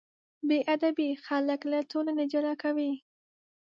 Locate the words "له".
1.71-1.79